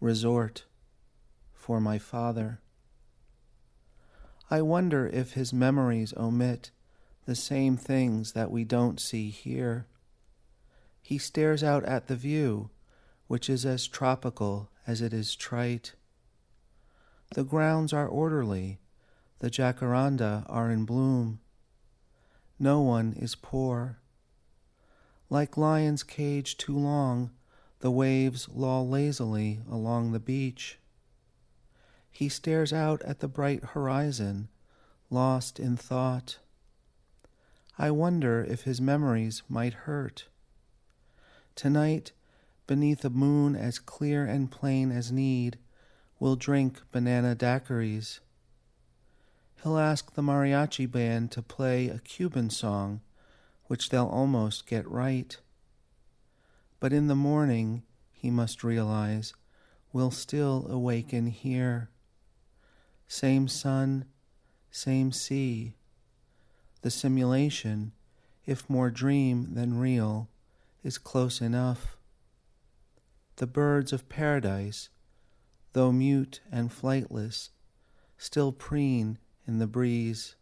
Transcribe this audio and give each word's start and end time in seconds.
resort 0.00 0.64
for 1.52 1.80
my 1.80 1.98
father. 1.98 2.60
I 4.50 4.62
wonder 4.62 5.06
if 5.06 5.32
his 5.32 5.52
memories 5.52 6.14
omit 6.16 6.70
the 7.24 7.34
same 7.34 7.76
things 7.76 8.32
that 8.32 8.50
we 8.50 8.64
don't 8.64 9.00
see 9.00 9.30
here. 9.30 9.86
He 11.02 11.18
stares 11.18 11.64
out 11.64 11.84
at 11.84 12.06
the 12.06 12.16
view, 12.16 12.70
which 13.26 13.50
is 13.50 13.66
as 13.66 13.88
tropical 13.88 14.70
as 14.86 15.00
it 15.02 15.12
is 15.12 15.34
trite. 15.34 15.94
The 17.34 17.44
grounds 17.44 17.92
are 17.92 18.06
orderly, 18.06 18.78
the 19.40 19.50
jacaranda 19.50 20.46
are 20.48 20.70
in 20.70 20.84
bloom. 20.84 21.40
No 22.58 22.80
one 22.80 23.12
is 23.14 23.34
poor. 23.34 23.98
Like 25.28 25.56
lions 25.56 26.04
caged 26.04 26.60
too 26.60 26.78
long, 26.78 27.32
the 27.80 27.90
waves 27.90 28.48
loll 28.48 28.88
lazily 28.88 29.60
along 29.70 30.12
the 30.12 30.20
beach. 30.20 30.78
He 32.10 32.28
stares 32.28 32.72
out 32.72 33.02
at 33.02 33.20
the 33.20 33.28
bright 33.28 33.62
horizon, 33.62 34.48
lost 35.10 35.60
in 35.60 35.76
thought. 35.76 36.38
I 37.78 37.90
wonder 37.90 38.42
if 38.42 38.62
his 38.62 38.80
memories 38.80 39.42
might 39.48 39.74
hurt. 39.74 40.26
Tonight, 41.54 42.12
beneath 42.66 43.04
a 43.04 43.10
moon 43.10 43.54
as 43.54 43.78
clear 43.78 44.24
and 44.24 44.50
plain 44.50 44.90
as 44.90 45.12
need, 45.12 45.58
we'll 46.18 46.36
drink 46.36 46.80
banana 46.90 47.36
daiquiris. 47.36 48.20
He'll 49.62 49.78
ask 49.78 50.14
the 50.14 50.22
mariachi 50.22 50.90
band 50.90 51.30
to 51.32 51.42
play 51.42 51.88
a 51.88 51.98
Cuban 51.98 52.50
song, 52.50 53.02
which 53.66 53.90
they'll 53.90 54.06
almost 54.06 54.66
get 54.66 54.88
right. 54.88 55.36
But 56.78 56.92
in 56.92 57.06
the 57.06 57.14
morning, 57.14 57.82
he 58.12 58.30
must 58.30 58.64
realize, 58.64 59.32
we'll 59.92 60.10
still 60.10 60.66
awaken 60.68 61.28
here. 61.28 61.90
Same 63.08 63.48
sun, 63.48 64.04
same 64.70 65.12
sea. 65.12 65.74
The 66.82 66.90
simulation, 66.90 67.92
if 68.44 68.68
more 68.68 68.90
dream 68.90 69.54
than 69.54 69.78
real, 69.78 70.28
is 70.82 70.98
close 70.98 71.40
enough. 71.40 71.96
The 73.36 73.46
birds 73.46 73.92
of 73.92 74.08
paradise, 74.08 74.88
though 75.72 75.92
mute 75.92 76.40
and 76.50 76.70
flightless, 76.70 77.50
still 78.18 78.52
preen 78.52 79.18
in 79.46 79.58
the 79.58 79.66
breeze. 79.66 80.36